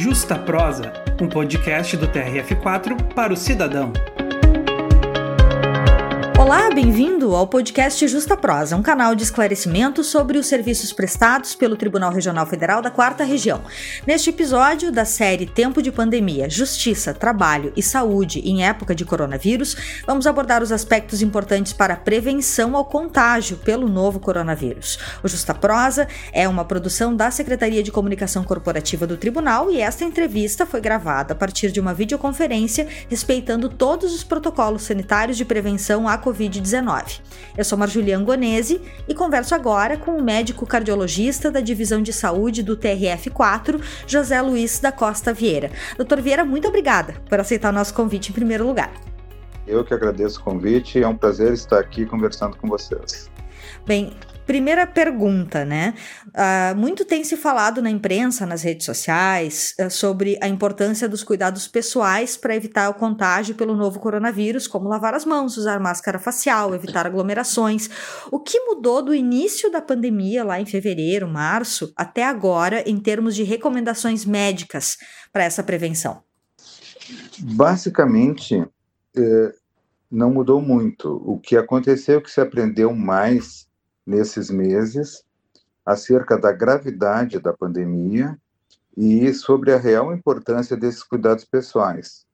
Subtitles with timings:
[0.00, 3.92] Justa Prosa, um podcast do TRF4 para o cidadão.
[6.40, 11.76] Olá, bem-vindo ao podcast Justa Prosa, um canal de esclarecimento sobre os serviços prestados pelo
[11.76, 13.60] Tribunal Regional Federal da Quarta Região.
[14.06, 19.76] Neste episódio da série Tempo de Pandemia, Justiça, Trabalho e Saúde em época de coronavírus,
[20.06, 24.98] vamos abordar os aspectos importantes para a prevenção ao contágio pelo novo coronavírus.
[25.22, 30.06] O Justa Prosa é uma produção da Secretaria de Comunicação Corporativa do Tribunal e esta
[30.06, 36.08] entrevista foi gravada a partir de uma videoconferência respeitando todos os protocolos sanitários de prevenção
[36.08, 37.20] à Covid Covid-19.
[37.58, 42.62] Eu sou Marjulian Gonese e converso agora com o médico cardiologista da Divisão de Saúde
[42.62, 45.70] do TRF4, José Luiz da Costa Vieira.
[45.96, 48.92] Doutor Vieira, muito obrigada por aceitar o nosso convite em primeiro lugar.
[49.66, 53.30] Eu que agradeço o convite, é um prazer estar aqui conversando com vocês.
[53.86, 54.12] Bem,
[54.50, 55.94] Primeira pergunta, né?
[56.26, 61.22] Uh, muito tem se falado na imprensa, nas redes sociais, uh, sobre a importância dos
[61.22, 66.18] cuidados pessoais para evitar o contágio pelo novo coronavírus, como lavar as mãos, usar máscara
[66.18, 67.88] facial, evitar aglomerações.
[68.32, 73.36] O que mudou do início da pandemia, lá em fevereiro, março, até agora, em termos
[73.36, 74.96] de recomendações médicas
[75.32, 76.24] para essa prevenção?
[77.38, 78.66] Basicamente,
[79.16, 79.54] eh,
[80.10, 81.22] não mudou muito.
[81.24, 83.69] O que aconteceu, é que se aprendeu mais
[84.06, 85.24] nesses meses
[85.84, 88.38] acerca da gravidade da pandemia
[88.96, 92.26] e sobre a real importância desses cuidados pessoais.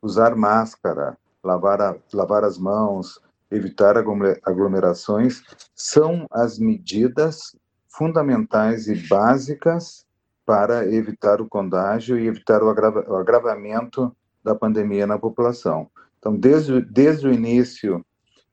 [0.00, 5.42] Usar máscara, lavar, a, lavar as mãos, evitar aglomerações
[5.74, 7.56] são as medidas
[7.88, 10.06] fundamentais e básicas
[10.46, 15.90] para evitar o contágio e evitar o, agrava, o agravamento da pandemia na população.
[16.18, 18.04] Então, desde, desde o início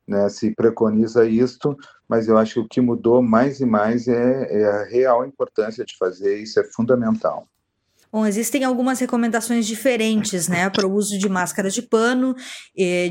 [0.07, 1.75] né, se preconiza isto,
[2.07, 5.83] mas eu acho que o que mudou mais e mais é, é a real importância
[5.83, 7.47] de fazer isso, é fundamental.
[8.15, 12.33] Bom, existem algumas recomendações diferentes, né, para o uso de máscaras de pano,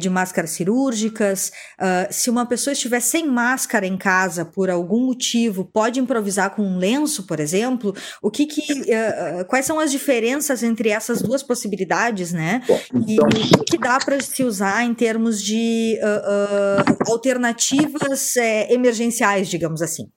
[0.00, 1.52] de máscaras cirúrgicas.
[1.78, 6.62] Uh, se uma pessoa estiver sem máscara em casa por algum motivo, pode improvisar com
[6.62, 7.94] um lenço, por exemplo.
[8.22, 12.62] O que, que uh, quais são as diferenças entre essas duas possibilidades, né?
[12.94, 13.28] Então...
[13.28, 19.82] E o que dá para se usar em termos de uh, alternativas eh, emergenciais, digamos
[19.82, 20.10] assim?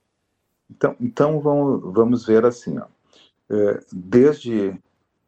[0.72, 2.86] Então, então vamos, vamos ver assim, ó
[3.91, 4.78] desde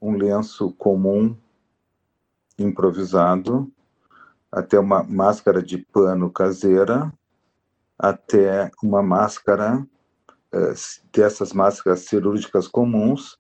[0.01, 1.35] um lenço comum
[2.57, 3.71] improvisado
[4.51, 7.13] até uma máscara de pano caseira,
[7.97, 9.85] até uma máscara
[10.51, 10.73] é,
[11.13, 13.37] dessas máscaras cirúrgicas comuns,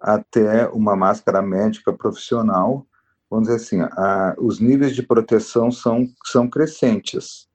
[0.00, 2.86] até uma máscara médica profissional.
[3.30, 7.48] Vamos dizer assim, a, os níveis de proteção são, são crescentes,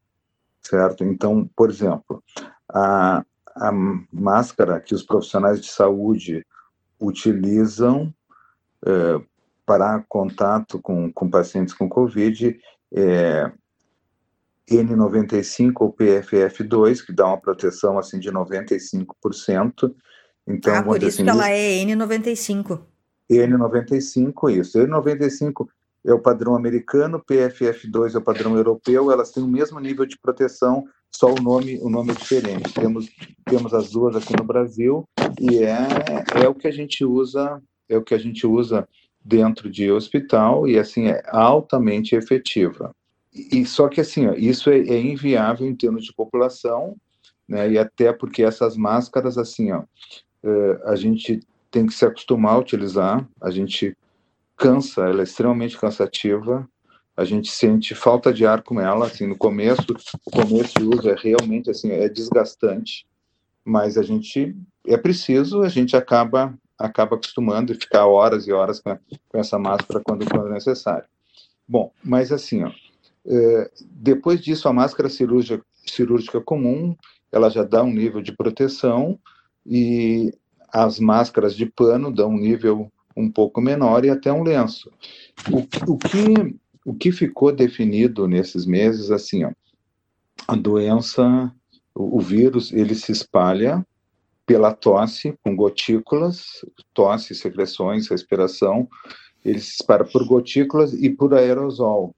[0.62, 1.04] certo?
[1.04, 2.24] Então, por exemplo,
[2.70, 3.24] a,
[3.56, 3.72] a
[4.12, 6.46] máscara que os profissionais de saúde
[7.00, 8.14] utilizam
[8.86, 9.22] é,
[9.66, 12.60] para contato com, com pacientes com Covid
[12.94, 13.52] é
[14.70, 19.94] N95 ou PFF2, que dá uma proteção assim de 95%.
[20.46, 22.82] Então, ah, por isso assim, que ela é N95.
[23.30, 24.78] N95, isso.
[24.80, 25.68] N95
[26.06, 30.18] é o padrão americano, PFF2 é o padrão europeu, elas têm o mesmo nível de
[30.18, 32.74] proteção, só o nome, o nome é diferente.
[32.74, 33.10] Temos,
[33.46, 35.08] temos as duas aqui no Brasil
[35.40, 38.88] e é, é o que a gente usa, é o que a gente usa
[39.24, 42.92] dentro de hospital e assim é altamente efetiva.
[43.34, 46.96] E só que assim, ó, isso é, é, inviável em termos de população,
[47.48, 47.70] né?
[47.70, 49.84] E até porque essas máscaras assim, ó,
[50.44, 53.96] é, a gente tem que se acostumar a utilizar, a gente
[54.58, 56.68] cansa, ela é extremamente cansativa.
[57.16, 59.86] A gente sente falta de ar com ela, assim, no começo,
[60.26, 63.08] o começo de uso é realmente assim, é desgastante,
[63.64, 68.80] mas a gente é preciso, a gente acaba acaba acostumando e ficar horas e horas
[68.80, 68.96] com,
[69.30, 71.08] com essa máscara quando for necessário.
[71.68, 72.72] Bom, mas assim, ó,
[73.26, 76.96] é, depois disso a máscara cirúrgica, cirúrgica comum,
[77.32, 79.20] ela já dá um nível de proteção
[79.66, 80.32] e
[80.72, 84.92] as máscaras de pano dão um nível um pouco menor e até um lenço.
[85.52, 86.56] O, o, que,
[86.86, 89.52] o que ficou definido nesses meses, assim, ó,
[90.48, 91.52] a doença,
[91.96, 93.86] o, o vírus, ele se espalha
[94.46, 96.46] pela tosse, com gotículas,
[96.94, 98.88] tosse, secreções, respiração,
[99.44, 102.16] ele se espalha por gotículas e por aerosol.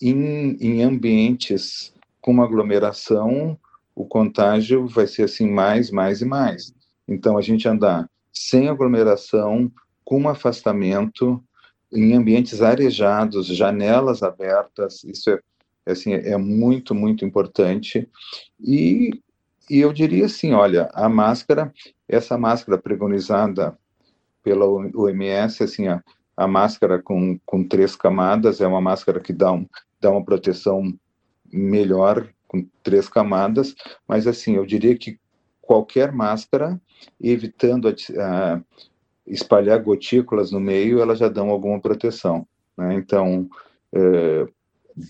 [0.00, 3.58] Em, em ambientes com uma aglomeração,
[3.94, 6.72] o contágio vai ser assim mais, mais e mais.
[7.06, 9.70] Então, a gente andar sem aglomeração,
[10.08, 11.44] com afastamento,
[11.92, 15.38] em ambientes arejados, janelas abertas, isso é,
[15.84, 18.08] assim, é muito, muito importante.
[18.58, 19.20] E,
[19.68, 21.70] e eu diria assim, olha, a máscara,
[22.08, 23.78] essa máscara pregonizada
[24.42, 26.02] pela OMS, assim, a,
[26.34, 29.66] a máscara com, com três camadas é uma máscara que dá, um,
[30.00, 30.90] dá uma proteção
[31.52, 33.74] melhor com três camadas,
[34.08, 35.20] mas assim, eu diria que
[35.60, 36.80] qualquer máscara,
[37.20, 37.92] evitando a,
[38.54, 38.62] a
[39.28, 42.46] espalhar gotículas no meio, elas já dão alguma proteção.
[42.76, 42.94] Né?
[42.94, 43.48] Então,
[43.92, 44.46] é,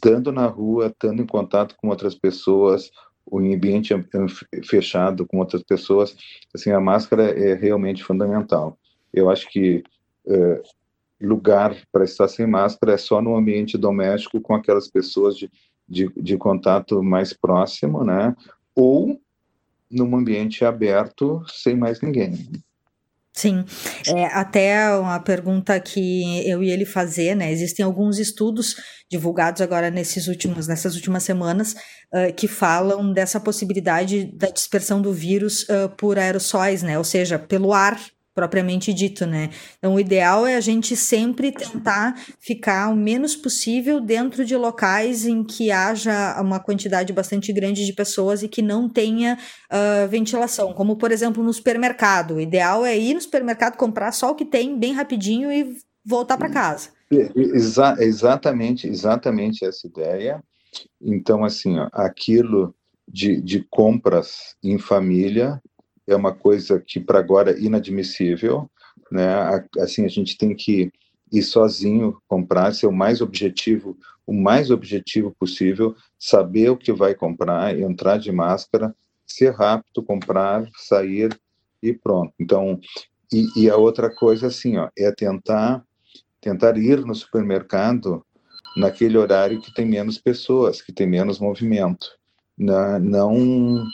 [0.03, 2.91] dando na rua, estando em contato com outras pessoas,
[3.33, 3.95] em ambiente
[4.65, 6.17] fechado com outras pessoas,
[6.55, 8.79] assim, a máscara é realmente fundamental.
[9.13, 9.83] Eu acho que
[10.27, 10.63] é,
[11.21, 15.51] lugar para estar sem máscara é só no ambiente doméstico com aquelas pessoas de,
[15.89, 18.35] de, de contato mais próximo, né?
[18.75, 19.21] Ou
[19.91, 22.35] num ambiente aberto sem mais ninguém.
[23.39, 23.65] Sim,
[24.09, 27.53] é, até uma pergunta que eu e ele fazer, né?
[27.53, 28.75] Existem alguns estudos
[29.09, 31.73] divulgados agora nesses últimos, nessas últimas semanas
[32.13, 36.99] uh, que falam dessa possibilidade da dispersão do vírus uh, por aerossóis, né?
[36.99, 38.01] Ou seja, pelo ar
[38.39, 39.51] propriamente dito, né?
[39.79, 45.27] Então, o ideal é a gente sempre tentar ficar o menos possível dentro de locais
[45.27, 49.37] em que haja uma quantidade bastante grande de pessoas e que não tenha
[49.73, 52.37] uh, ventilação, como por exemplo no supermercado.
[52.37, 55.77] O ideal é ir no supermercado comprar só o que tem bem rapidinho e
[56.07, 56.91] voltar para casa.
[57.11, 60.41] Exa exatamente, exatamente essa ideia.
[61.03, 62.73] Então, assim, ó, aquilo
[63.09, 65.61] de, de compras em família
[66.09, 68.69] é uma coisa que para agora é inadmissível,
[69.13, 69.29] né?
[69.79, 70.91] Assim a gente tem que
[71.31, 73.97] ir sozinho comprar, ser o mais objetivo,
[74.27, 78.95] o mais objetivo possível, saber o que vai comprar, entrar de máscara,
[79.27, 81.39] ser rápido, comprar, sair
[81.83, 82.33] e pronto.
[82.41, 82.81] Então,
[83.31, 85.85] e, e a outra coisa assim, ó, é tentar
[86.41, 88.25] tentar ir no supermercado
[88.77, 92.09] naquele horário que tem menos pessoas, que tem menos movimento,
[92.57, 92.99] né?
[93.01, 93.85] não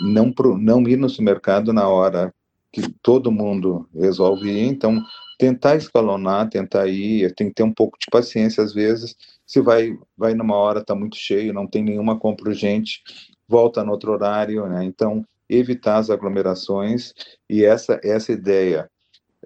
[0.00, 2.32] não, pro, não ir no supermercado na hora
[2.72, 5.02] que todo mundo resolve ir, então
[5.38, 9.14] tentar escalonar, tentar ir, tem que ter um pouco de paciência às vezes,
[9.46, 13.02] se vai vai numa hora está muito cheio, não tem nenhuma compra urgente,
[13.46, 14.84] volta no outro horário, né?
[14.84, 17.12] Então evitar as aglomerações.
[17.48, 18.90] E essa essa ideia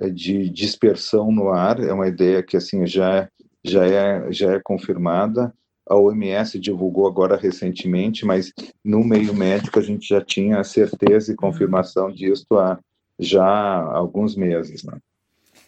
[0.00, 3.28] eh, de dispersão no ar é uma ideia que assim já
[3.64, 5.52] já é já é confirmada
[5.88, 8.52] a OMS divulgou agora recentemente, mas
[8.84, 12.78] no meio médico a gente já tinha certeza e confirmação disso há
[13.18, 14.82] já alguns meses.
[14.82, 14.98] Né?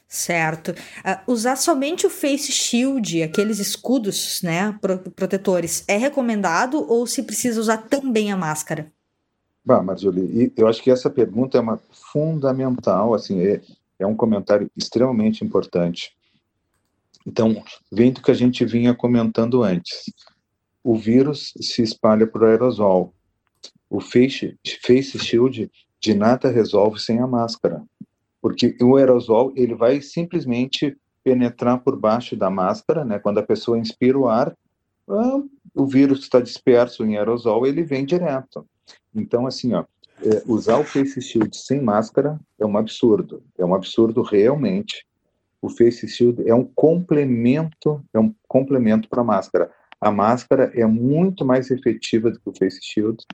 [0.09, 0.70] Certo.
[0.70, 4.76] Uh, usar somente o face shield, aqueles escudos, né,
[5.15, 8.91] protetores, é recomendado ou se precisa usar também a máscara?
[9.64, 11.79] Bah, Marjorie, eu acho que essa pergunta é uma
[12.12, 13.61] fundamental, assim, é,
[13.99, 16.17] é um comentário extremamente importante.
[17.29, 20.05] Então, vem do que a gente vinha comentando antes.
[20.83, 23.13] O vírus se espalha por aerosol.
[23.91, 25.71] O face, face shield
[26.01, 27.85] de nada resolve sem a máscara,
[28.41, 33.19] porque o aerosol ele vai simplesmente penetrar por baixo da máscara, né?
[33.19, 34.57] Quando a pessoa inspira o ar,
[35.07, 35.43] ah,
[35.75, 38.65] o vírus está disperso em aerosol, ele vem direto.
[39.15, 39.85] Então, assim, ó,
[40.23, 45.07] é, usar o face shield sem máscara é um absurdo, é um absurdo realmente
[45.61, 49.71] o face shield é um complemento, é um complemento para a máscara.
[50.01, 53.25] A máscara é muito mais efetiva do que o face shield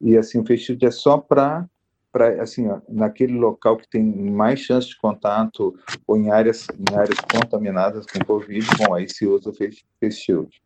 [0.00, 1.66] e assim o face shield é só para
[2.12, 5.74] para assim ó, naquele local que tem mais chance de contato
[6.06, 10.20] ou em áreas em áreas contaminadas com covid, bom aí se usa o face, face
[10.20, 10.62] shield.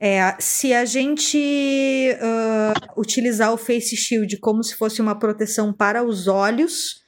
[0.00, 6.02] É, se a gente uh, utilizar o face shield como se fosse uma proteção para
[6.02, 7.01] os olhos,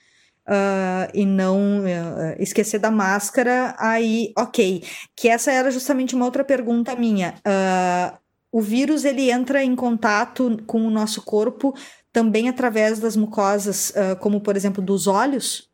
[0.46, 4.84] Uh, e não uh, esquecer da máscara, aí, ok.
[5.16, 7.34] Que essa era justamente uma outra pergunta minha.
[7.38, 8.18] Uh,
[8.52, 11.74] o vírus ele entra em contato com o nosso corpo
[12.12, 15.68] também através das mucosas, como por exemplo dos olhos?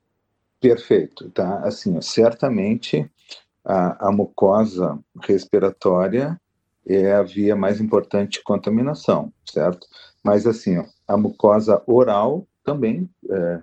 [0.58, 1.58] Perfeito, tá?
[1.58, 3.10] Assim, certamente
[3.62, 6.40] a, a mucosa respiratória
[6.86, 9.86] é a via mais importante de contaminação, certo?
[10.24, 13.62] Mas assim, ó, a mucosa oral também é,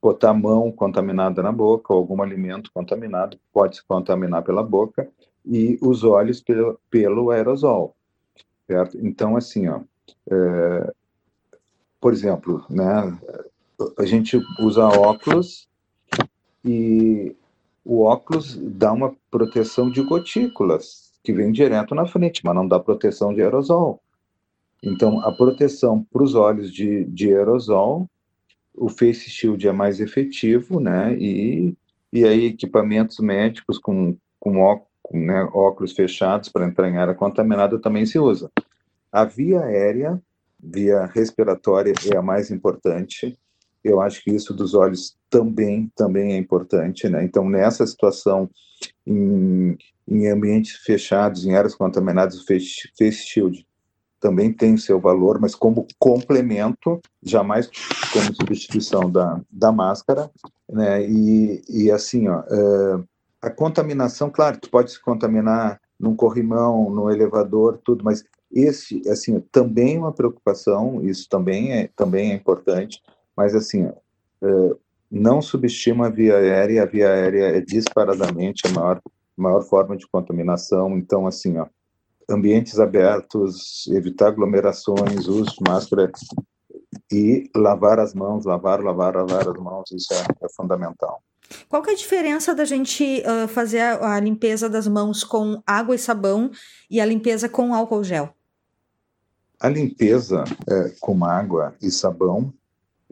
[0.00, 5.08] botar a mão contaminada na boca, ou algum alimento contaminado pode se contaminar pela boca,
[5.44, 7.94] e os olhos pelo, pelo aerosol,
[8.66, 8.98] certo?
[9.00, 9.80] Então, assim, ó,
[10.30, 10.92] é,
[12.00, 13.18] por exemplo, né,
[13.98, 15.68] a gente usa óculos
[16.64, 17.34] e
[17.84, 22.78] o óculos dá uma proteção de gotículas, que vem direto na frente, mas não dá
[22.78, 24.00] proteção de aerosol.
[24.82, 28.08] Então, a proteção para os olhos de, de aerosol
[28.80, 31.14] o face shield é mais efetivo, né?
[31.18, 31.74] E,
[32.10, 37.78] e aí equipamentos médicos com, com, óculos, né, óculos fechados para entrar em área contaminada
[37.78, 38.50] também se usa.
[39.12, 40.20] A via aérea,
[40.58, 43.38] via respiratória é a mais importante.
[43.84, 47.22] eu acho que isso dos olhos também também é importante, né?
[47.22, 48.48] Então nessa situação
[49.06, 49.76] em,
[50.08, 53.66] em ambientes fechados, em áreas contaminadas, o face, face shield
[54.20, 57.70] também tem seu valor, mas como complemento, jamais
[58.12, 60.30] como substituição da, da máscara,
[60.70, 61.02] né?
[61.08, 63.04] E, e assim, ó, uh,
[63.40, 69.40] a contaminação, claro, tu pode se contaminar num corrimão, no elevador, tudo, mas esse, assim,
[69.52, 73.00] também é uma preocupação, isso também é, também é importante,
[73.36, 74.78] mas assim, uh,
[75.10, 79.00] não subestima a via aérea, a via aérea é disparadamente a maior,
[79.36, 81.66] maior forma de contaminação, então assim, ó,
[82.30, 86.10] ambientes abertos, evitar aglomerações, uso de máscara
[87.10, 91.22] e lavar as mãos, lavar, lavar, lavar as mãos, isso é, é fundamental.
[91.68, 95.60] Qual que é a diferença da gente uh, fazer a, a, limpeza das mãos com
[95.66, 96.50] água e sabão
[96.88, 98.32] e a limpeza com álcool gel?
[99.58, 102.52] A limpeza é, com água e sabão,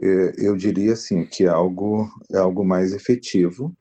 [0.00, 3.74] é, eu diria assim que é algo é algo mais efetivo,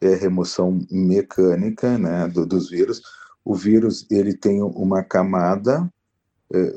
[0.00, 3.00] é remoção mecânica, né, do, dos vírus
[3.46, 5.88] o vírus ele tem uma camada,
[6.52, 6.74] é,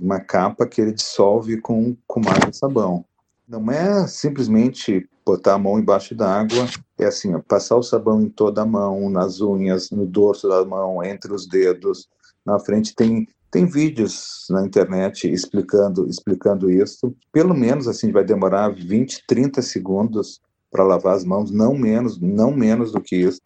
[0.00, 3.04] uma capa que ele dissolve com, com água e sabão.
[3.46, 6.66] Não é simplesmente botar a mão embaixo da água,
[6.98, 11.04] é assim, passar o sabão em toda a mão, nas unhas, no dorso da mão,
[11.04, 12.08] entre os dedos,
[12.44, 17.14] na frente tem tem vídeos na internet explicando explicando isso.
[17.32, 22.50] Pelo menos assim vai demorar 20, 30 segundos para lavar as mãos, não menos, não
[22.50, 23.40] menos do que isso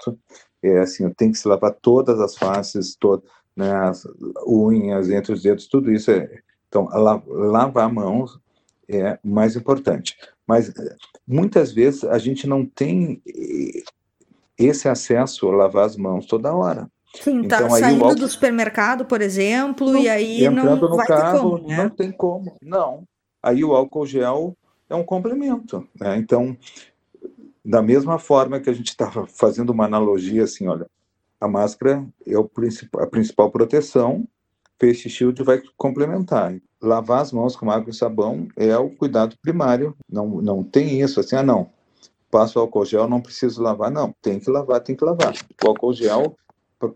[0.63, 4.03] é assim, tem que se lavar todas as faces, todas, né, as
[4.47, 6.29] unhas, entre os dedos, tudo isso é.
[6.69, 8.39] Então, la, lavar mãos
[8.89, 10.17] é mais importante.
[10.47, 10.73] Mas
[11.27, 13.23] muitas vezes a gente não tem
[14.59, 16.91] esse acesso a lavar as mãos toda hora.
[17.15, 18.21] Sim, tá então, saindo álcool...
[18.21, 21.77] do supermercado, por exemplo, não, e aí entrando não no carro, como, né?
[21.77, 23.05] não tem como, não.
[23.43, 24.57] Aí o álcool gel
[24.89, 26.17] é um complemento, né?
[26.19, 26.57] Então,
[27.65, 30.87] da mesma forma que a gente estava fazendo uma analogia assim, olha,
[31.41, 34.27] a máscara é a principal proteção,
[34.79, 36.55] face shield vai complementar.
[36.83, 39.95] Lavar as mãos com água e sabão é o cuidado primário.
[40.09, 41.71] Não, não tem isso assim, ah não,
[42.31, 45.35] passo álcool gel, não preciso lavar, não, tem que lavar, tem que lavar.
[45.63, 46.37] O álcool gel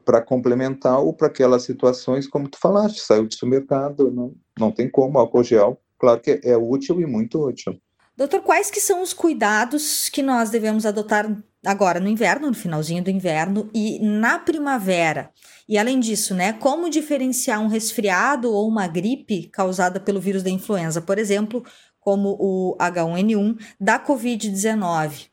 [0.05, 4.89] para complementar ou para aquelas situações como tu falaste, saiu do supermercado, não, não tem
[4.89, 7.79] como, álcool gel, claro que é útil e muito útil.
[8.17, 13.03] Doutor, quais que são os cuidados que nós devemos adotar agora no inverno, no finalzinho
[13.03, 15.31] do inverno e na primavera?
[15.69, 20.51] E além disso, né, como diferenciar um resfriado ou uma gripe causada pelo vírus da
[20.51, 21.65] influenza, por exemplo,
[21.99, 25.29] como o H1N1 da COVID-19?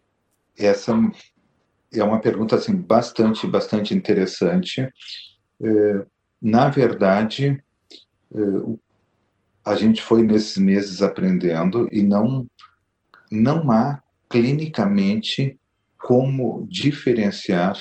[0.58, 0.94] Essa
[1.94, 4.90] é uma pergunta assim bastante, bastante interessante.
[5.62, 6.06] É,
[6.42, 7.64] na verdade,
[8.34, 8.40] é,
[9.64, 12.48] a gente foi nesses meses aprendendo e não
[13.32, 15.58] não há clinicamente
[15.98, 17.78] como diferenciar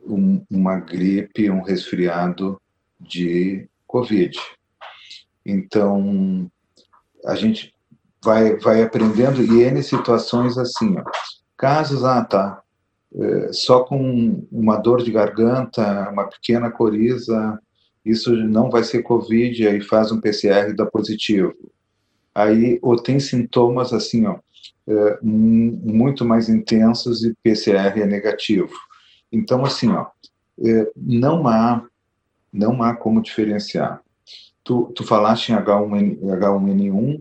[0.00, 2.60] um, uma gripe, um resfriado
[3.00, 4.38] de Covid.
[5.44, 6.50] Então,
[7.24, 7.74] a gente
[8.22, 11.04] vai, vai aprendendo e é em situações assim, ó,
[11.56, 12.62] casos, ah, tá,
[13.14, 17.58] é, só com uma dor de garganta, uma pequena coriza,
[18.04, 21.54] isso não vai ser Covid, aí faz um PCR e dá positivo
[22.42, 24.38] aí ou tem sintomas assim, ó,
[24.86, 28.72] é, muito mais intensos e PCR é negativo.
[29.30, 30.06] Então, assim, ó,
[30.62, 31.84] é, não há
[32.52, 34.00] não há como diferenciar.
[34.64, 37.20] Tu, tu falaste em H1N, H1N1,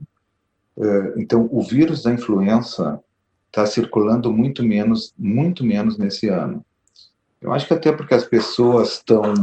[0.80, 3.00] é, então o vírus da influenza
[3.48, 6.66] está circulando muito menos, muito menos nesse ano.
[7.42, 9.34] Eu acho que até porque as pessoas estão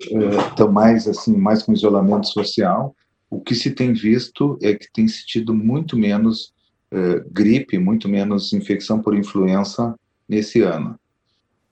[0.00, 2.94] estão mais assim, mais com isolamento social,
[3.30, 6.52] o que se tem visto é que tem se tido muito menos
[6.90, 9.94] eh, gripe, muito menos infecção por influenza
[10.28, 10.98] nesse ano.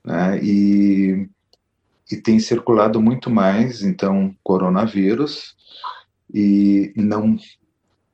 [0.05, 0.39] Né?
[0.43, 1.29] E,
[2.11, 5.57] e tem circulado muito mais, então, coronavírus,
[6.33, 7.37] e não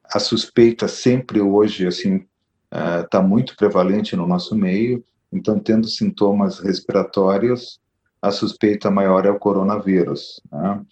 [0.04, 2.26] a suspeita sempre hoje assim
[2.70, 7.80] está uh, muito prevalente no nosso meio então tendo sintomas respiratórios
[8.20, 10.82] a suspeita maior é o coronavírus né?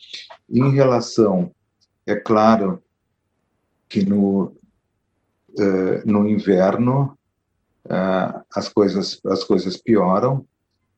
[0.49, 1.53] em relação
[2.11, 2.83] é claro
[3.89, 4.53] que no,
[5.59, 7.17] uh, no inverno
[7.87, 10.45] uh, as, coisas, as coisas pioram,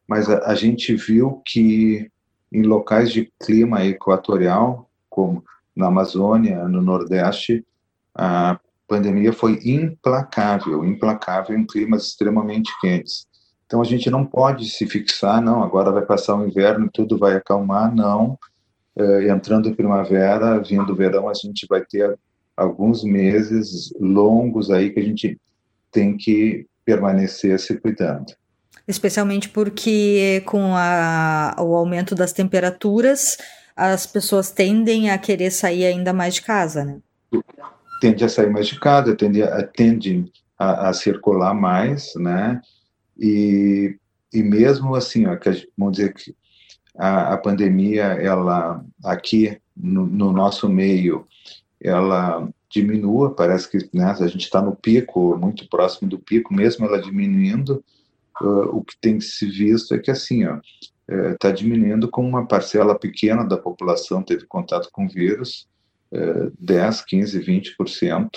[0.07, 2.11] mas a, a, gente viu que
[2.50, 7.64] em locais de clima equatorial, como na Amazônia, no Nordeste,
[8.14, 13.26] a pandemia foi implacável, implacável em climas extremamente quentes.
[13.64, 17.35] Então a gente não pode se fixar, não, agora vai passar o inverno tudo vai
[17.35, 18.38] acalmar, não
[19.28, 22.18] entrando primavera, vindo verão, a gente vai ter
[22.56, 25.40] alguns meses longos aí que a gente
[25.90, 28.34] tem que permanecer se cuidando.
[28.87, 33.38] Especialmente porque com a, o aumento das temperaturas,
[33.76, 36.99] as pessoas tendem a querer sair ainda mais de casa, né?
[38.00, 40.25] Tende a sair mais de casa, tende a, tende
[40.58, 42.61] a, a circular mais, né?
[43.16, 43.96] E,
[44.32, 46.34] e mesmo assim, ó, que vamos dizer que
[46.96, 51.26] a, a pandemia, ela aqui no, no, nosso meio,
[51.80, 56.87] ela diminua, parece que né, a gente está no pico, muito próximo do pico, mesmo
[56.87, 57.84] ela diminuindo,
[58.40, 60.58] uh, o que tem se visto é que assim, ó,
[61.32, 65.68] está diminuindo com uma parcela pequena da população teve contato com vírus,
[66.12, 68.30] é, 10, 15, 20%.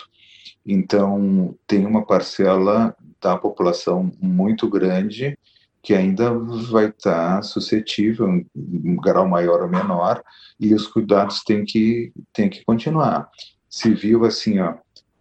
[0.65, 5.38] Então, tem uma parcela da população muito grande
[5.85, 6.33] que ainda
[6.71, 10.23] vai estar suscetível, em um grau maior ou menor,
[10.59, 13.29] e os cuidados têm que, têm que continuar.
[13.69, 14.73] Se viu assim, ó,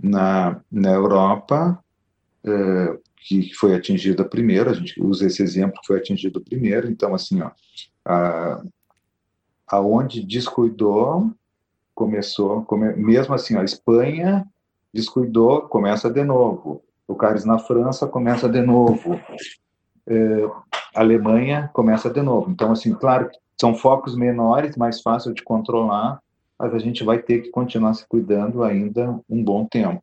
[0.03, 1.79] na, na Europa,
[2.43, 7.43] é, que foi atingida primeiro, a gente usa esse exemplo, foi atingido primeiro, então, assim,
[7.43, 7.51] ó,
[8.03, 8.63] a,
[9.67, 11.31] aonde descuidou,
[11.95, 14.47] começou, come, mesmo assim, a Espanha
[14.95, 16.83] descuidou, começa de novo.
[17.07, 19.21] O Caris na França começa de novo
[20.09, 20.49] eh,
[20.95, 22.51] Alemanha começa de novo.
[22.51, 23.31] Então, assim, claro,
[23.61, 26.21] são focos menores, mais fácil de controlar,
[26.59, 30.03] mas a gente vai ter que continuar se cuidando ainda um bom tempo.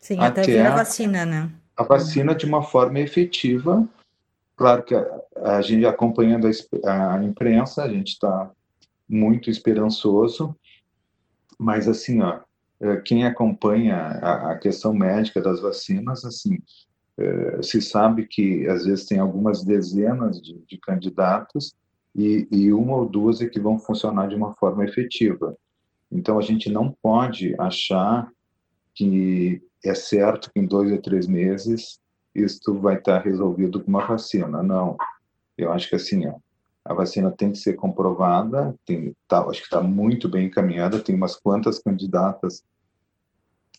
[0.00, 1.50] Sim, até, até vir a vacina, né?
[1.76, 3.86] A vacina de uma forma efetiva.
[4.56, 5.06] Claro que a,
[5.42, 6.48] a gente acompanhando
[6.84, 8.50] a, a imprensa, a gente está
[9.08, 10.56] muito esperançoso,
[11.58, 12.40] mas assim, ó,
[12.80, 16.58] eh, quem acompanha a, a questão médica das vacinas, assim,
[17.18, 21.74] é, se sabe que às vezes tem algumas dezenas de, de candidatos
[22.14, 25.56] e, e, uma ou duas é que vão funcionar de uma forma efetiva.
[26.10, 28.30] Então a gente não pode achar
[28.94, 32.00] que é certo que em dois ou três meses
[32.34, 34.62] isto vai estar resolvido com uma vacina.
[34.62, 34.96] Não.
[35.56, 36.36] Eu acho que assim, ó,
[36.84, 41.14] a vacina tem que ser comprovada, tem, tá, acho que está muito bem encaminhada, tem
[41.14, 42.62] umas quantas candidatas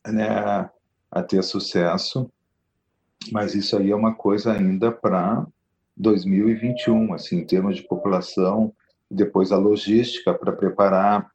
[0.06, 0.70] né,
[1.12, 2.30] a ter sucesso,
[3.32, 5.46] mas isso aí é uma coisa ainda para
[5.96, 8.74] 2021, assim, em termos de população,
[9.10, 11.30] depois a logística para preparar,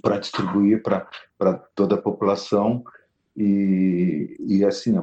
[0.00, 2.82] para distribuir para toda a população
[3.36, 5.00] e, e assim,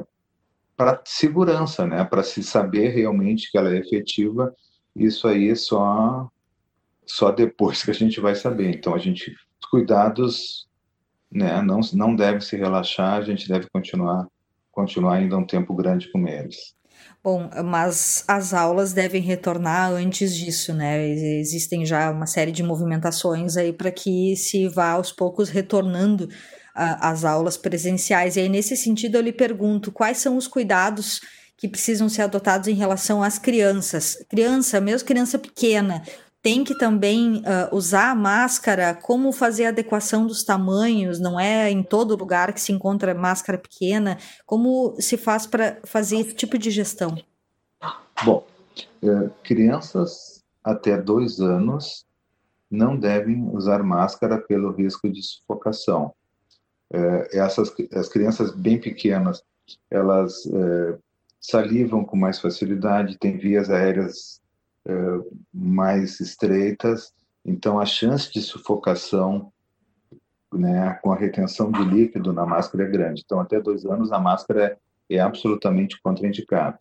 [0.76, 4.54] para segurança, né, para se saber realmente que ela é efetiva,
[4.96, 6.28] isso aí é só
[7.06, 8.70] só depois que a gente vai saber.
[8.70, 10.68] Então a gente os cuidados,
[11.30, 14.26] né, não não deve se relaxar, a gente deve continuar
[14.80, 16.56] continuar ainda um tempo grande com eles.
[17.22, 21.06] Bom, mas as aulas devem retornar antes disso, né?
[21.06, 26.28] Existem já uma série de movimentações aí para que se vá aos poucos retornando
[26.74, 28.36] as aulas presenciais.
[28.36, 31.20] E aí, nesse sentido, eu lhe pergunto quais são os cuidados
[31.58, 34.16] que precisam ser adotados em relação às crianças.
[34.30, 36.02] Criança, mesmo criança pequena,
[36.42, 41.70] tem que também uh, usar a máscara, como fazer a adequação dos tamanhos, não é
[41.70, 46.56] em todo lugar que se encontra máscara pequena, como se faz para fazer esse tipo
[46.56, 47.16] de gestão?
[48.24, 48.46] Bom,
[49.02, 52.06] é, crianças até dois anos
[52.70, 56.14] não devem usar máscara pelo risco de sufocação.
[56.92, 59.42] É, essas as crianças bem pequenas,
[59.90, 60.98] elas é,
[61.40, 64.39] salivam com mais facilidade, têm vias aéreas
[65.52, 67.12] mais estreitas,
[67.44, 69.52] então a chance de sufocação
[70.52, 73.22] né, com a retenção de líquido na máscara é grande.
[73.24, 76.78] Então, até dois anos, a máscara é, absolutamente contraindicada.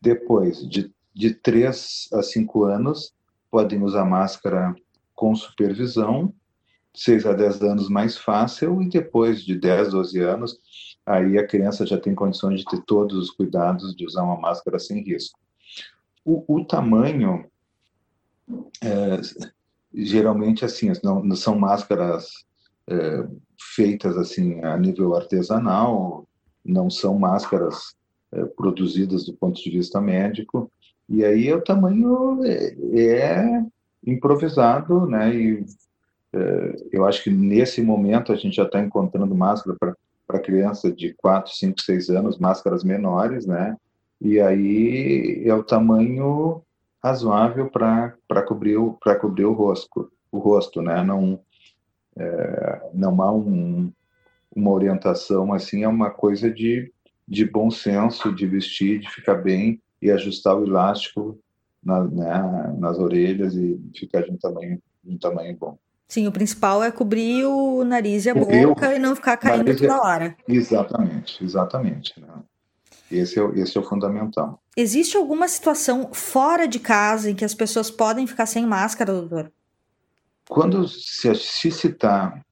[0.00, 3.12] Depois, de, de três a cinco anos,
[3.50, 4.74] podem usar máscara
[5.14, 6.32] com supervisão,
[6.94, 10.58] seis a dez anos mais fácil, e depois de 10, 12 anos,
[11.04, 14.78] aí a criança já tem condições de ter todos os cuidados de usar uma máscara
[14.78, 15.38] sem risco.
[16.24, 17.44] O, o tamanho,
[18.82, 19.20] é,
[19.94, 22.28] geralmente, assim, não, são máscaras
[22.88, 23.26] é,
[23.74, 26.26] feitas assim a nível artesanal,
[26.64, 27.94] não são máscaras
[28.32, 30.70] é, produzidas do ponto de vista médico,
[31.08, 33.64] e aí o tamanho é, é
[34.06, 35.34] improvisado, né?
[35.34, 35.64] E
[36.32, 39.76] é, eu acho que nesse momento a gente já está encontrando máscara
[40.26, 43.76] para criança de 4, 5, 6 anos, máscaras menores, né?
[44.20, 46.62] E aí é o tamanho
[47.02, 51.02] razoável para cobrir o para cobrir o rosto, o rosto, né?
[51.02, 51.40] Não
[52.16, 53.90] é, não há um,
[54.54, 56.92] uma orientação assim, é uma coisa de
[57.26, 61.38] de bom senso, de vestir, de ficar bem e ajustar o elástico
[61.82, 65.78] na, né, nas orelhas e ficar de um tamanho de um tamanho bom.
[66.08, 70.02] Sim, o principal é cobrir o nariz e a boca e não ficar caindo toda
[70.02, 70.36] hora.
[70.48, 72.20] Exatamente, exatamente.
[72.20, 72.26] Né?
[73.10, 74.62] Esse, é, esse é o fundamental.
[74.76, 79.52] Existe alguma situação fora de casa em que as pessoas podem ficar sem máscara, doutor?
[80.48, 82.44] Quando se, se citar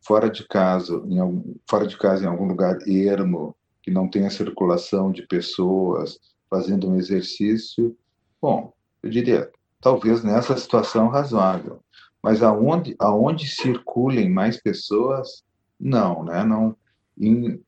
[0.00, 4.30] fora de casa, em algum, fora de casa em algum lugar ermo, que não tenha
[4.30, 6.18] circulação de pessoas
[6.50, 7.96] fazendo um exercício,
[8.40, 9.50] bom, eu diria,
[9.80, 11.80] talvez nessa situação razoável.
[12.22, 15.44] Mas aonde, aonde circulem mais pessoas,
[15.78, 16.42] não, né?
[16.42, 16.76] Não,
[17.16, 17.62] em,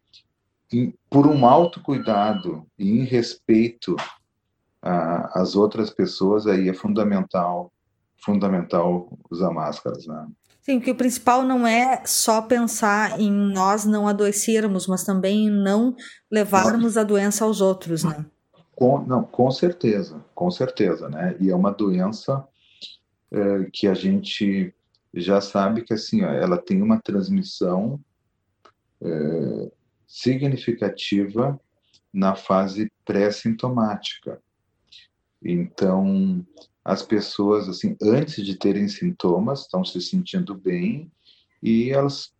[0.72, 3.96] em, por um alto cuidado e em respeito
[4.82, 7.72] às outras pessoas, aí é fundamental,
[8.24, 10.26] fundamental usar máscaras, né?
[10.62, 15.50] Sim, que o principal não é só pensar em nós não adoecermos, mas também em
[15.50, 15.96] não
[16.30, 18.26] levarmos a doença aos outros, né?
[18.76, 21.34] Com, não, com certeza, com certeza, né?
[21.40, 22.46] E é uma doença
[23.32, 24.74] é, que a gente
[25.14, 27.98] já sabe que assim, ó, ela tem uma transmissão
[29.00, 29.70] é,
[30.08, 31.60] significativa
[32.12, 34.40] na fase pré-sintomática.
[35.44, 36.44] Então,
[36.84, 41.12] as pessoas, assim, antes de terem sintomas, estão se sentindo bem
[41.62, 42.32] e elas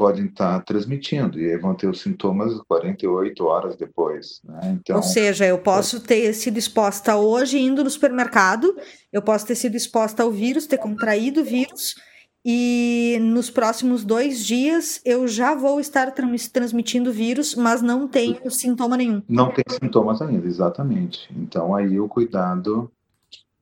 [0.00, 4.40] podem estar transmitindo, e aí vão ter os sintomas 48 horas depois.
[4.42, 4.78] Né?
[4.80, 8.74] Então, Ou seja, eu posso ter sido exposta hoje indo no supermercado,
[9.12, 11.96] eu posso ter sido exposta ao vírus, ter contraído o vírus,
[12.44, 16.12] e nos próximos dois dias eu já vou estar
[16.52, 19.22] transmitindo vírus, mas não tenho sintoma nenhum.
[19.28, 21.28] Não tem sintomas ainda, exatamente.
[21.36, 22.90] Então aí o cuidado,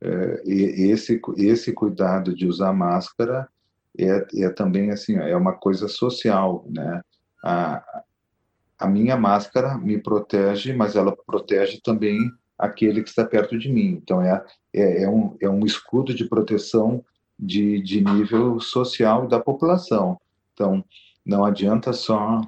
[0.00, 3.48] é, esse, esse cuidado de usar máscara
[3.98, 7.02] é, é também assim, é uma coisa social, né?
[7.44, 8.02] A,
[8.78, 12.18] a minha máscara me protege, mas ela protege também
[12.56, 14.00] aquele que está perto de mim.
[14.00, 17.04] Então é, é, é um, é um escudo de proteção
[17.38, 20.18] de, de nível social da população.
[20.52, 20.84] Então
[21.24, 22.40] não adianta só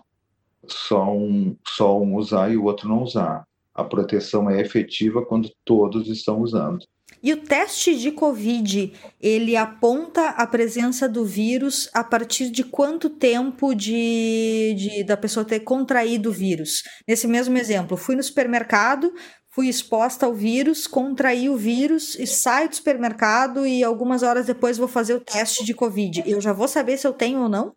[0.66, 3.44] só um, só um usar e o outro não usar.
[3.74, 6.85] A proteção é efetiva quando todos estão usando.
[7.22, 13.11] E o teste de Covid, ele aponta a presença do vírus a partir de quanto
[13.11, 16.83] tempo de, de, da pessoa ter contraído o vírus?
[17.07, 19.12] Nesse mesmo exemplo, fui no supermercado,
[19.51, 24.79] fui exposta ao vírus, contraí o vírus e saio do supermercado e algumas horas depois
[24.79, 26.23] vou fazer o teste de Covid.
[26.25, 27.75] Eu já vou saber se eu tenho ou não?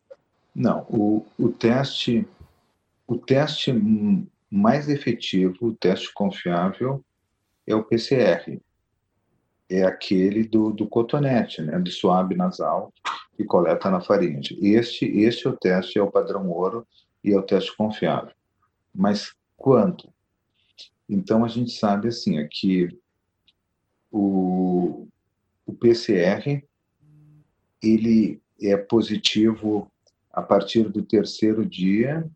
[0.56, 2.28] Não, o, o teste
[3.08, 3.74] o teste
[4.50, 7.04] mais efetivo, o teste confiável
[7.66, 8.60] é o PCR,
[9.70, 12.94] é aquele do, do cotonete, né, do suave nasal,
[13.36, 14.58] que coleta na faringe.
[14.62, 16.88] Este, este é o teste, é o padrão ouro
[17.24, 18.34] e é o teste confiável.
[18.94, 20.13] Mas quando?
[21.10, 22.90] Então, a gente sabe, assim, é que
[24.12, 25.08] o,
[25.66, 26.64] o PCR,
[27.82, 29.92] ele é positivo
[30.32, 32.30] a partir do terceiro dia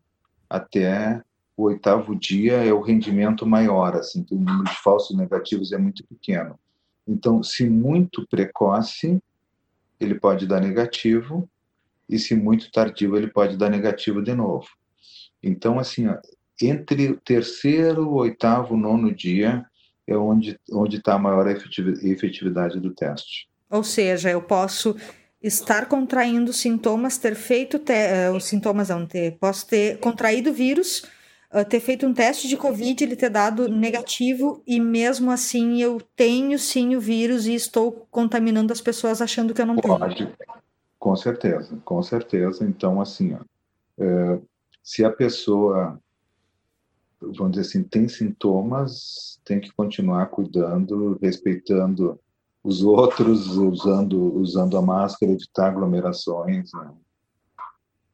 [0.48, 1.22] até
[1.56, 6.06] o oitavo dia é o rendimento maior, assim, o número de falsos negativos é muito
[6.06, 6.58] pequeno.
[7.06, 9.20] Então, se muito precoce,
[9.98, 11.50] ele pode dar negativo,
[12.08, 14.68] e se muito tardio, ele pode dar negativo de novo.
[15.42, 16.06] Então, assim,
[16.60, 19.64] entre o terceiro, oitavo, nono dia
[20.06, 23.48] é onde onde está a maior efetividade do teste.
[23.70, 24.96] Ou seja, eu posso
[25.42, 31.04] estar contraindo sintomas, ter feito te uh, os sintomas não ter, posso ter contraído vírus
[31.52, 36.00] uh, ter feito um teste de Covid, ele ter dado negativo e mesmo assim eu
[36.16, 40.16] tenho sim o vírus e estou contaminando as pessoas achando que eu não Pode.
[40.16, 40.32] tenho.
[40.98, 42.64] Com certeza, com certeza.
[42.64, 43.38] Então, assim, ó,
[44.02, 44.38] é,
[44.82, 46.00] se a pessoa,
[47.20, 52.18] vamos dizer assim, tem sintomas, tem que continuar cuidando, respeitando
[52.62, 56.92] os outros, usando, usando a máscara, evitar aglomerações, né?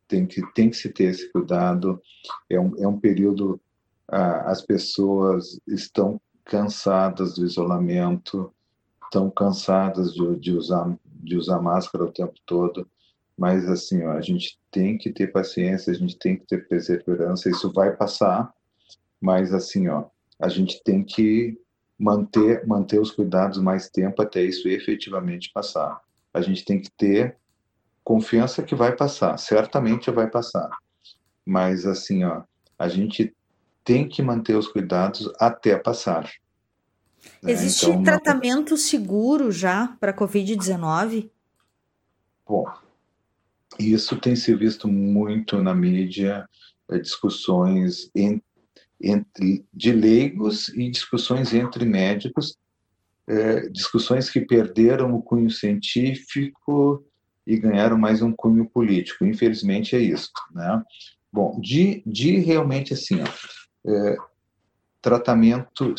[0.07, 2.01] tem que, tem que se ter esse cuidado.
[2.49, 3.61] É um, é um período,
[4.09, 8.53] ah, as pessoas estão cansadas do isolamento,
[9.05, 12.87] estão cansadas de, de, usar, de usar máscara o tempo todo,
[13.37, 17.49] mas assim, ó, a gente tem que ter paciência, a gente tem que ter perseverança,
[17.49, 18.53] isso vai passar,
[19.25, 20.05] mas assim, ó,
[20.39, 21.59] a gente tem que
[21.99, 25.99] manter, manter os cuidados mais tempo até isso efetivamente passar.
[26.35, 27.39] A gente tem que ter
[28.05, 30.69] confiança que vai passar, certamente vai passar.
[31.43, 32.43] Mas assim, ó,
[32.79, 33.35] a gente
[33.83, 36.31] tem que manter os cuidados até passar.
[37.43, 37.53] Né?
[37.53, 38.77] Existe então, tratamento não...
[38.77, 41.31] seguro já para COVID-19?
[42.47, 42.67] Bom,
[43.79, 46.47] isso tem se visto muito na mídia,
[46.91, 48.45] é, discussões entre
[49.73, 52.57] de leigos e discussões entre médicos,
[53.27, 57.05] é, discussões que perderam o cunho científico
[57.47, 59.25] e ganharam mais um cunho político.
[59.25, 60.83] Infelizmente é isso, né?
[61.33, 64.17] Bom, de, de realmente assim, ó, é,
[65.03, 65.95] tratamento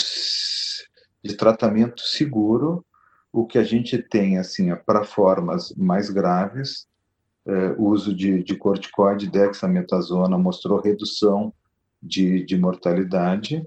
[1.24, 2.86] de tratamento seguro,
[3.32, 6.88] o que a gente tem assim para formas mais graves,
[7.48, 11.54] é, o uso de, de corticoide, dexametasona mostrou redução
[12.06, 13.65] de, de mortalidade.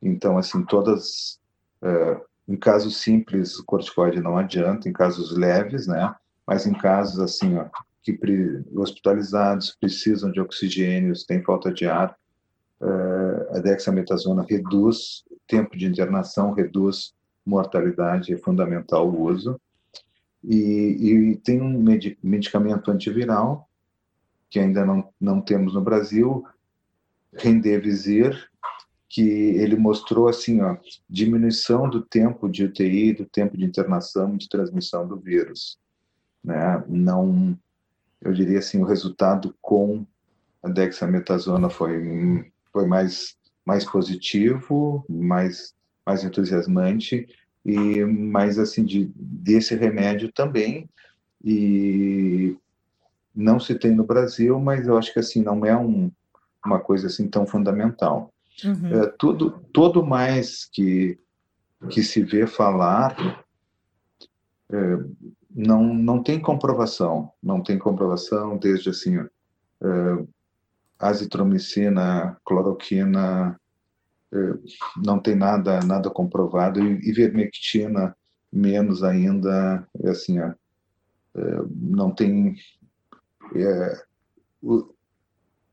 [0.00, 1.40] Então, assim, todas
[1.82, 6.14] é, em casos simples, o corticoide não adianta, em casos leves, né?
[6.46, 7.66] Mas em casos assim, ó,
[8.02, 12.16] que pre, hospitalizados precisam de oxigênio, têm falta de ar,
[12.80, 17.12] uh, a dexametasona reduz tempo de internação, reduz
[17.44, 19.60] mortalidade, é fundamental o uso.
[20.42, 21.82] E, e tem um
[22.22, 23.68] medicamento antiviral
[24.48, 26.46] que ainda não, não temos no Brasil,
[27.34, 28.48] Remdesivir,
[29.08, 30.76] que ele mostrou assim, ó,
[31.08, 35.78] diminuição do tempo de UTI, do tempo de internação, de transmissão do vírus,
[36.44, 36.82] né?
[36.86, 37.58] Não,
[38.20, 40.06] eu diria assim, o resultado com
[40.62, 47.26] a dexametasona foi foi mais mais positivo, mais mais entusiasmante
[47.64, 50.88] e mais assim de desse remédio também
[51.44, 52.56] e
[53.34, 56.10] não se tem no Brasil, mas eu acho que assim não é um,
[56.64, 58.32] uma coisa assim tão fundamental.
[58.64, 59.02] Uhum.
[59.02, 61.18] É, tudo, todo mais que,
[61.88, 63.44] que se vê falar
[64.70, 64.98] é,
[65.50, 69.28] não, não tem comprovação, não tem comprovação desde assim, é,
[70.98, 73.58] azitromicina, cloroquina,
[74.32, 74.54] é,
[75.04, 78.16] não tem nada nada comprovado, e ivermectina
[78.52, 80.54] menos ainda, é assim, é,
[81.70, 82.56] não tem...
[84.60, 84.92] O,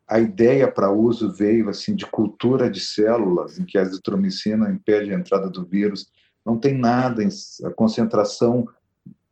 [0.07, 5.11] a ideia para uso veio assim de cultura de células, em que a azitromicina impede
[5.11, 6.11] a entrada do vírus.
[6.45, 7.23] Não tem nada,
[7.63, 8.67] a concentração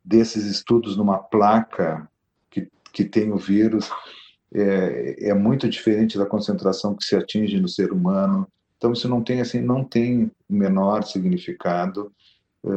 [0.04, 2.08] desses estudos numa placa
[2.50, 3.88] que, que tem o vírus
[4.52, 8.46] é, é muito diferente da concentração que se atinge no ser humano.
[8.76, 12.12] Então isso não tem assim, não tem menor significado.
[12.64, 12.68] É,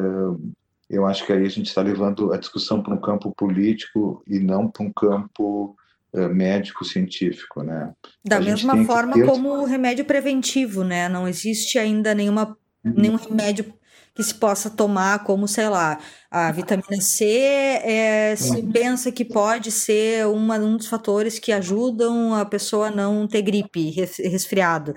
[0.89, 4.39] eu acho que aí a gente está levando a discussão para um campo político e
[4.39, 5.75] não para um campo
[6.13, 7.93] médico científico, né?
[8.26, 9.26] Da a mesma forma ter...
[9.26, 11.10] como o remédio preventivo, né?
[11.10, 12.93] Não existe ainda nenhuma, uhum.
[12.96, 13.74] nenhum remédio
[14.17, 16.00] que se possa tomar como, sei lá,
[16.32, 18.72] a vitamina C é, se uhum.
[18.72, 23.43] pensa que pode ser uma, um dos fatores que ajudam a pessoa a não ter
[23.43, 24.96] gripe, resfriado.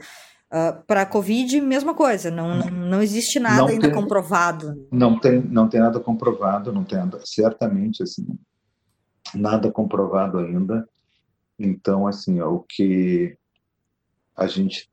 [0.51, 4.88] Uh, para a Covid, mesma coisa, não, não existe nada não ainda tem, comprovado.
[4.90, 8.27] Não tem, não tem nada comprovado, não tem nada, certamente assim,
[9.35, 10.88] nada comprovado ainda.
[11.62, 13.37] Então, assim, ó, o que
[14.35, 14.90] a gente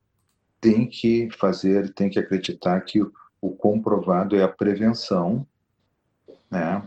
[0.60, 5.46] tem que fazer, tem que acreditar que o, o comprovado é a prevenção,
[6.50, 6.86] né?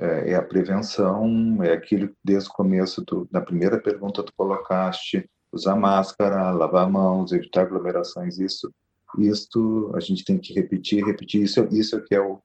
[0.00, 4.32] É, é, a prevenção, é aquilo que desde o começo do, da primeira pergunta tu
[4.34, 8.72] colocaste, usar máscara, lavar mãos, evitar aglomerações, isso,
[9.18, 12.40] isto a gente tem que repetir, repetir, isso, isso é que é o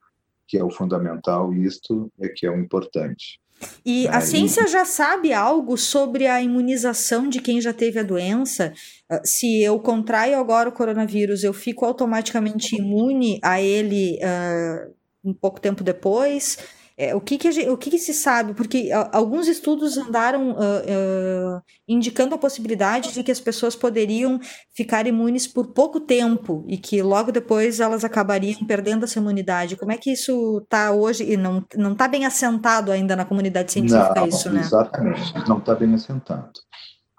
[0.45, 3.39] que é o fundamental, isto é que é o importante.
[3.85, 8.73] E a ciência já sabe algo sobre a imunização de quem já teve a doença?
[9.09, 15.33] Ah, se eu contraio agora o coronavírus, eu fico automaticamente imune a ele uh, um
[15.33, 16.57] pouco tempo depois?
[16.95, 18.53] É, o que, que, gente, o que, que, se sabe?
[18.53, 24.39] Porque alguns estudos andaram uh, uh, indicando a possibilidade de que as pessoas poderiam
[24.75, 29.75] ficar imunes por pouco tempo e que logo depois elas acabariam perdendo essa imunidade.
[29.75, 31.23] Como é que isso está hoje?
[31.31, 34.61] E não está bem assentado ainda na comunidade científica não, isso, né?
[34.61, 36.51] Exatamente, não está bem assentado.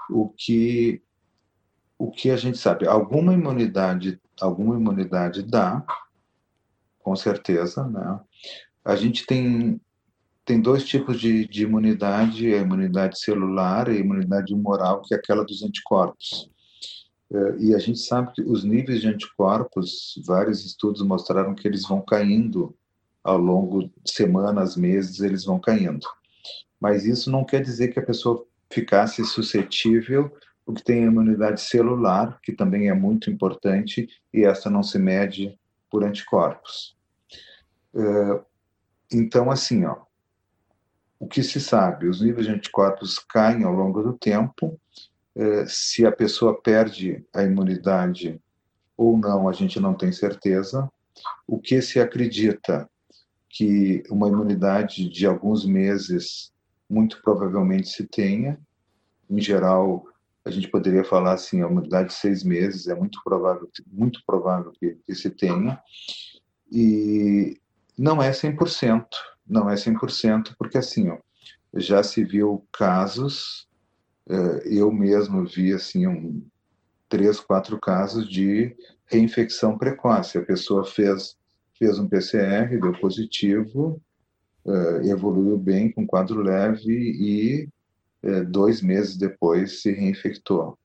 [0.08, 1.02] O que,
[1.98, 5.84] o que a gente sabe, alguma imunidade, alguma imunidade dá,
[7.00, 8.20] com certeza, né?
[8.84, 9.80] A gente tem,
[10.44, 15.16] tem dois tipos de, de imunidade, a imunidade celular e a imunidade humoral, que é
[15.16, 16.50] aquela dos anticorpos.
[17.32, 21.82] É, e a gente sabe que os níveis de anticorpos, vários estudos mostraram que eles
[21.88, 22.76] vão caindo
[23.22, 26.06] ao longo de semanas, meses, eles vão caindo.
[26.78, 30.30] Mas isso não quer dizer que a pessoa ficasse suscetível,
[30.66, 35.58] porque tem a imunidade celular, que também é muito importante, e essa não se mede
[35.90, 36.94] por anticorpos.
[37.94, 38.40] É,
[39.14, 39.96] então, assim, ó,
[41.18, 42.08] o que se sabe?
[42.08, 44.78] Os níveis de anticorpos caem ao longo do tempo.
[45.34, 48.40] Eh, se a pessoa perde a imunidade
[48.96, 50.90] ou não, a gente não tem certeza.
[51.46, 52.88] O que se acredita
[53.48, 56.52] que uma imunidade de alguns meses
[56.90, 58.58] muito provavelmente se tenha.
[59.30, 60.04] Em geral,
[60.44, 64.72] a gente poderia falar assim, a imunidade de seis meses é muito provável, muito provável
[64.72, 65.80] que, que se tenha.
[66.70, 67.58] E
[67.96, 69.06] não é 100%,
[69.46, 71.18] não é 100%, porque assim, ó,
[71.74, 73.68] já se viu casos,
[74.28, 76.46] eh, eu mesmo vi assim um,
[77.08, 78.74] três, quatro casos de
[79.06, 80.38] reinfecção precoce.
[80.38, 81.36] A pessoa fez
[81.78, 84.00] fez um PCR, deu positivo,
[84.64, 87.68] uh, evoluiu bem com quadro leve e
[88.22, 90.78] uh, dois meses depois se reinfectou.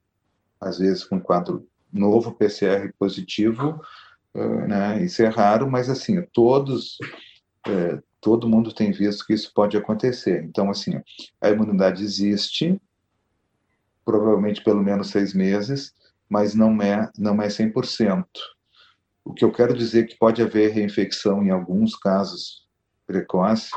[0.60, 3.80] Às vezes com quadro novo PCR positivo,
[4.36, 5.04] uh, né?
[5.04, 6.98] Isso é raro, mas assim todos
[8.22, 10.44] todo mundo tem visto que isso pode acontecer.
[10.44, 11.02] Então assim
[11.42, 12.80] a imunidade existe,
[14.04, 15.94] provavelmente pelo menos seis meses,
[16.28, 18.26] mas não é não é 100%.
[19.24, 22.68] O que eu quero dizer é que pode haver reinfecção em alguns casos
[23.06, 23.72] precoce,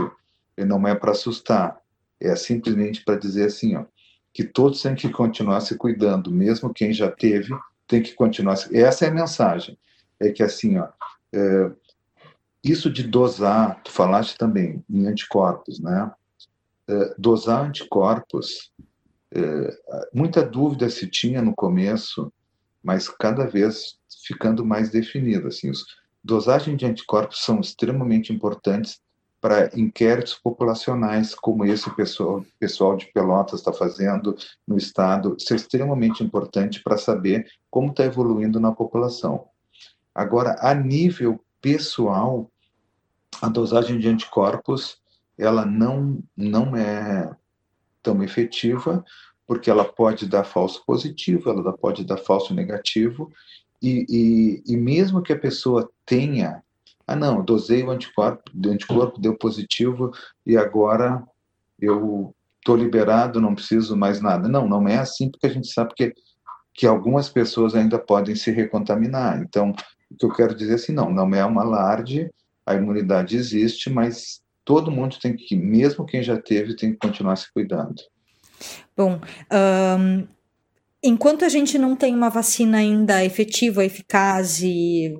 [0.57, 1.79] e não é para assustar,
[2.21, 3.85] é simplesmente para dizer assim, ó,
[4.33, 7.55] que todos têm que continuar se cuidando, mesmo quem já teve
[7.87, 8.57] tem que continuar.
[8.73, 9.79] Essa é a mensagem,
[10.22, 10.88] é que assim, ó,
[11.32, 11.72] é,
[12.62, 16.11] isso de dosar, tu falaste também em anticorpos, né?
[16.88, 18.72] É, dosar anticorpos,
[19.35, 22.32] é, muita dúvida se tinha no começo,
[22.82, 25.48] mas cada vez ficando mais definido.
[25.48, 25.85] Assim, os
[26.22, 29.00] dosagem de anticorpos são extremamente importantes
[29.40, 35.37] para inquéritos populacionais, como esse pessoal, pessoal de Pelotas está fazendo no estado.
[35.37, 39.48] Isso é extremamente importante para saber como está evoluindo na população.
[40.14, 42.51] Agora, a nível pessoal,
[43.40, 45.01] a dosagem de anticorpos
[45.38, 47.35] ela não, não é
[48.03, 49.05] tão efetiva,
[49.46, 53.33] porque ela pode dar falso positivo, ela pode dar falso negativo,
[53.83, 56.62] e, e, e mesmo que a pessoa tenha,
[57.07, 60.12] ah não, dosei o anticorpo, o anticorpo deu positivo
[60.46, 61.22] e agora
[61.81, 64.48] eu estou liberado, não preciso mais nada.
[64.48, 66.14] Não, não é assim, porque a gente sabe que,
[66.72, 69.42] que algumas pessoas ainda podem se recontaminar.
[69.42, 69.75] Então,
[70.12, 72.31] o que eu quero dizer é assim, não, não é uma alarde,
[72.66, 77.37] a imunidade existe, mas todo mundo tem que, mesmo quem já teve, tem que continuar
[77.37, 77.96] se cuidando.
[78.96, 79.20] Bom,
[79.98, 80.27] um,
[81.03, 85.14] enquanto a gente não tem uma vacina ainda efetiva, eficaz e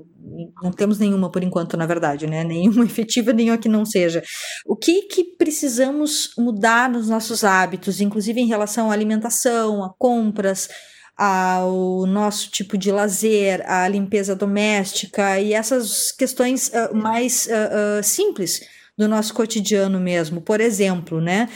[0.63, 2.45] não temos nenhuma por enquanto, na verdade, né?
[2.45, 4.23] Nenhuma efetiva, nenhuma que não seja.
[4.65, 10.69] O que que precisamos mudar nos nossos hábitos, inclusive em relação à alimentação, a compras,
[11.17, 18.03] ao nosso tipo de lazer, à limpeza doméstica e essas questões uh, mais uh, uh,
[18.03, 20.41] simples do nosso cotidiano mesmo.
[20.41, 21.49] Por exemplo, né?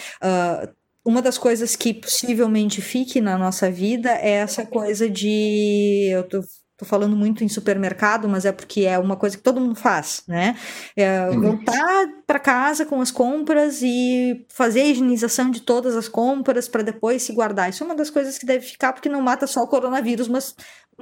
[1.04, 6.08] uma das coisas que possivelmente fique na nossa vida é essa coisa de.
[6.10, 6.42] Eu tô,
[6.76, 10.22] tô falando muito em supermercado, mas é porque é uma coisa que todo mundo faz,
[10.28, 10.56] né?
[10.94, 16.68] É voltar para casa com as compras e fazer a higienização de todas as compras
[16.68, 17.70] para depois se guardar.
[17.70, 20.54] Isso é uma das coisas que deve ficar, porque não mata só o coronavírus, mas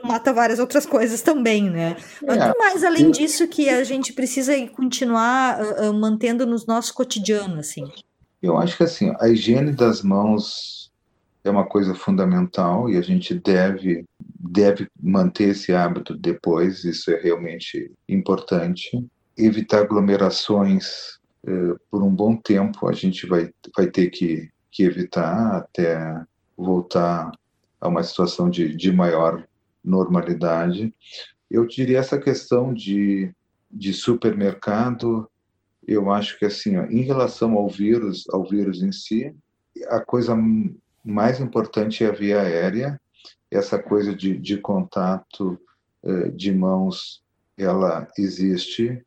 [0.02, 1.96] mata várias outras coisas também, né?
[2.24, 2.52] Mas é.
[2.56, 7.84] mais além disso que a gente precisa continuar uh, uh, mantendo no nosso cotidiano, assim.
[8.40, 10.92] Eu acho que assim, a higiene das mãos
[11.42, 14.04] é uma coisa fundamental e a gente deve
[14.50, 18.90] deve manter esse hábito depois, isso é realmente importante.
[19.36, 25.56] Evitar aglomerações eh, por um bom tempo, a gente vai, vai ter que, que evitar
[25.56, 26.22] até
[26.56, 27.32] voltar
[27.80, 29.44] a uma situação de, de maior
[29.82, 30.94] normalidade.
[31.50, 33.32] Eu diria essa questão de,
[33.70, 35.28] de supermercado,
[35.86, 39.34] eu acho que assim, ó, em relação ao vírus, ao vírus em si,
[39.88, 40.36] a coisa
[41.04, 43.00] mais importante é a via aérea.
[43.56, 45.58] Essa coisa de, de contato
[46.02, 47.22] eh, de mãos,
[47.56, 49.04] ela existe,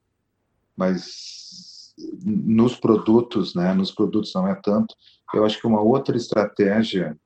[0.75, 3.73] mas nos produtos, né?
[3.73, 4.95] Nos produtos não é tanto.
[5.33, 7.17] Eu acho que uma outra estratégia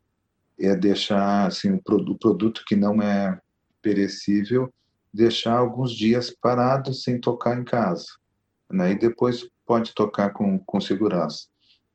[0.60, 3.40] é deixar assim o produto que não é
[3.82, 4.74] perecível,
[5.14, 8.06] deixar alguns dias parado sem tocar em casa
[8.72, 8.92] né?
[8.92, 11.48] E depois pode tocar com, com segurança.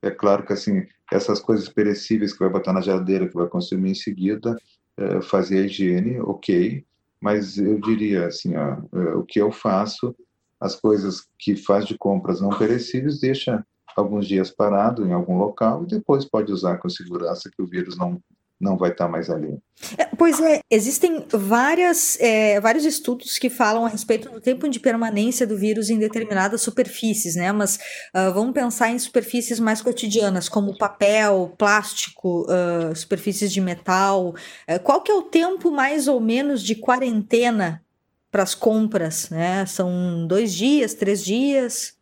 [0.02, 3.92] É claro que assim essas coisas perecíveis que vai botar na geladeira, que vai consumir
[3.92, 4.56] em seguida,
[4.96, 6.84] é, fazer a higiene, ok.
[7.20, 10.14] Mas eu diria assim, ó, é, o que eu faço,
[10.60, 13.64] as coisas que faz de compras não perecíveis, deixa
[13.96, 17.96] alguns dias parado em algum local e depois pode usar com segurança que o vírus
[17.96, 18.20] não
[18.60, 19.58] não vai estar tá mais ali.
[19.98, 24.80] É, pois é, existem várias, é, vários estudos que falam a respeito do tempo de
[24.80, 27.52] permanência do vírus em determinadas superfícies, né?
[27.52, 27.76] Mas
[28.14, 34.34] uh, vamos pensar em superfícies mais cotidianas, como papel, plástico, uh, superfícies de metal.
[34.68, 37.84] Uh, qual que é o tempo mais ou menos de quarentena
[38.30, 39.66] para as compras, né?
[39.66, 41.94] São dois dias, três dias?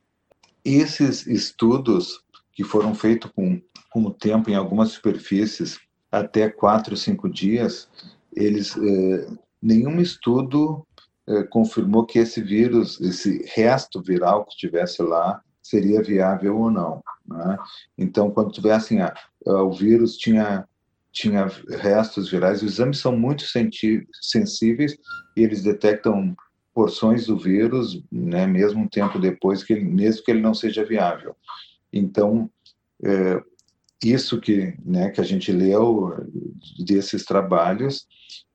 [0.65, 5.79] Esses estudos que foram feitos com, com o tempo em algumas superfícies
[6.21, 7.89] até quatro, cinco dias,
[8.35, 9.27] eles eh,
[9.63, 10.87] nenhum estudo
[11.27, 17.03] eh, confirmou que esse vírus, esse resto viral que estivesse lá, seria viável ou não.
[17.27, 17.59] Né?
[17.97, 19.15] Então, quando vê assim, ah,
[19.47, 20.67] o vírus tinha
[21.15, 21.47] tinha
[21.81, 23.45] restos virais, os exames são muito
[24.21, 24.97] sensíveis
[25.37, 26.35] e eles detectam
[26.75, 30.85] porções do vírus, né, mesmo um tempo depois que ele, mesmo que ele não seja
[30.85, 31.37] viável.
[31.93, 32.51] Então,
[33.05, 33.41] é,
[34.03, 36.15] isso que, né, que a gente leu
[36.85, 38.07] desses trabalhos,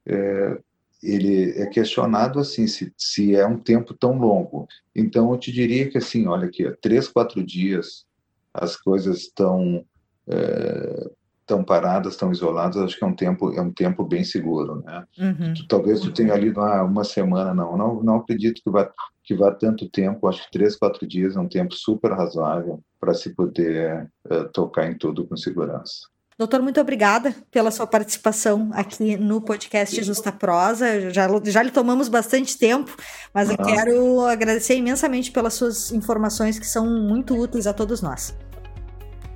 [0.06, 0.60] é,
[1.02, 4.68] ele é questionado assim se, se é um tempo tão longo.
[4.96, 8.06] Então, eu te diria que assim, olha aqui, três, quatro dias
[8.54, 9.86] as coisas estão
[10.28, 11.12] é,
[11.50, 15.04] estão paradas, estão isoladas, acho que é um tempo é um tempo bem seguro, né?
[15.18, 15.54] Uhum.
[15.68, 18.90] Talvez tu tenha ali uma, uma semana, não, não, não acredito que vá
[19.24, 23.14] que vá tanto tempo, acho que três, quatro dias é um tempo super razoável para
[23.14, 26.08] se poder uh, tocar em tudo com segurança.
[26.36, 31.12] Doutor, muito obrigada pela sua participação aqui no podcast Justa Prosa.
[31.12, 32.96] Já, já lhe tomamos bastante tempo,
[33.34, 33.64] mas eu ah.
[33.64, 38.34] quero agradecer imensamente pelas suas informações que são muito úteis a todos nós.